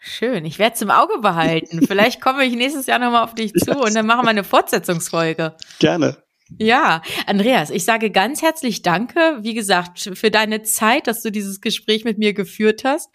[0.00, 1.86] Schön, ich werde es im Auge behalten.
[1.86, 5.56] Vielleicht komme ich nächstes Jahr nochmal auf dich zu und dann machen wir eine Fortsetzungsfolge.
[5.78, 6.23] Gerne.
[6.58, 11.62] Ja, Andreas, ich sage ganz herzlich Danke, wie gesagt, für deine Zeit, dass du dieses
[11.62, 13.10] Gespräch mit mir geführt hast.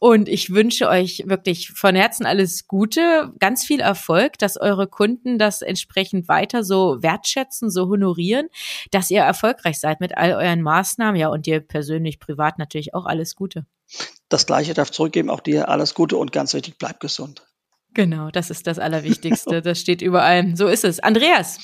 [0.00, 5.38] Und ich wünsche euch wirklich von Herzen alles Gute, ganz viel Erfolg, dass eure Kunden
[5.38, 8.48] das entsprechend weiter so wertschätzen, so honorieren,
[8.90, 11.20] dass ihr erfolgreich seid mit all euren Maßnahmen.
[11.20, 13.64] Ja, und dir persönlich, privat natürlich auch alles Gute.
[14.28, 17.46] Das Gleiche darf zurückgeben, auch dir alles Gute und ganz wichtig, bleib gesund.
[17.94, 19.62] Genau, das ist das Allerwichtigste.
[19.62, 20.56] Das steht überall.
[20.56, 21.00] So ist es.
[21.00, 21.58] Andreas,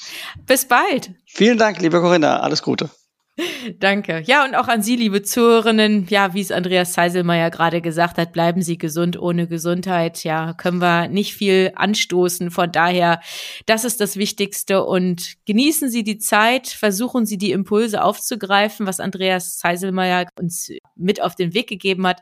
[0.47, 1.11] bis bald.
[1.27, 2.41] Vielen Dank, liebe Corinna.
[2.41, 2.91] Alles Gute.
[3.79, 4.23] Danke.
[4.27, 6.07] Ja, und auch an Sie, liebe Zuhörerinnen.
[6.09, 9.19] Ja, wie es Andreas Zeiselmeier gerade gesagt hat, bleiben Sie gesund.
[9.19, 12.51] Ohne Gesundheit, ja, können wir nicht viel anstoßen.
[12.51, 13.21] Von daher,
[13.67, 14.85] das ist das Wichtigste.
[14.85, 21.23] Und genießen Sie die Zeit, versuchen Sie die Impulse aufzugreifen, was Andreas Zeiselmeier uns mit
[21.23, 22.21] auf den Weg gegeben hat.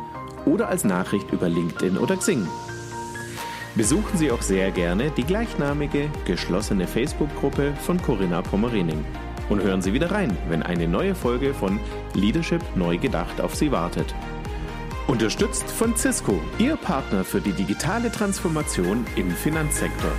[0.45, 2.47] oder als Nachricht über LinkedIn oder Xing.
[3.75, 9.05] Besuchen Sie auch sehr gerne die gleichnamige geschlossene Facebook-Gruppe von Corinna Pommerening
[9.49, 11.81] und hören Sie wieder rein, wenn eine neue Folge von
[12.15, 14.15] Leadership neu gedacht auf Sie wartet.
[15.07, 20.11] Unterstützt von Cisco, Ihr Partner für die digitale Transformation im Finanzsektor.